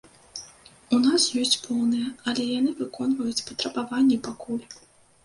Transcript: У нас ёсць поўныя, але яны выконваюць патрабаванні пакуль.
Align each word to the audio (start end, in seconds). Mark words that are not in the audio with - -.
У 0.97 0.99
нас 1.01 1.25
ёсць 1.41 1.57
поўныя, 1.65 2.07
але 2.31 2.45
яны 2.59 2.71
выконваюць 2.79 3.45
патрабаванні 3.51 4.17
пакуль. 4.31 4.65